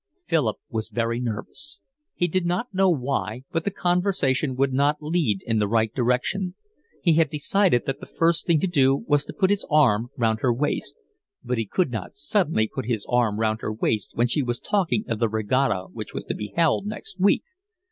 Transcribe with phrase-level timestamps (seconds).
[0.25, 1.83] Philip was very nervous.
[2.15, 6.55] He did not know why, but the conversation would not lead in the right direction;
[7.03, 10.39] he had decided that the first thing to do was to put his arm round
[10.41, 10.95] her waist;
[11.43, 15.05] but he could not suddenly put his arm round her waist when she was talking
[15.07, 17.43] of the regatta which was to be held next week.